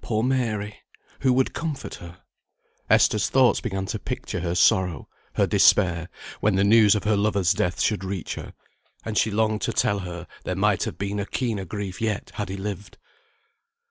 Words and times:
Poor 0.00 0.22
Mary! 0.22 0.78
who 1.20 1.34
would 1.34 1.52
comfort 1.52 1.96
her? 1.96 2.22
Esther's 2.88 3.28
thoughts 3.28 3.60
began 3.60 3.84
to 3.84 3.98
picture 3.98 4.40
her 4.40 4.54
sorrow, 4.54 5.06
her 5.34 5.46
despair, 5.46 6.08
when 6.40 6.54
the 6.56 6.64
news 6.64 6.94
of 6.94 7.04
her 7.04 7.14
lover's 7.14 7.52
death 7.52 7.78
should 7.82 8.02
reach 8.02 8.36
her; 8.36 8.54
and 9.04 9.18
she 9.18 9.30
longed 9.30 9.60
to 9.60 9.74
tell 9.74 9.98
her 9.98 10.26
there 10.44 10.56
might 10.56 10.84
have 10.84 10.96
been 10.96 11.20
a 11.20 11.26
keener 11.26 11.66
grief 11.66 12.00
yet 12.00 12.30
had 12.36 12.48
he 12.48 12.56
lived. 12.56 12.96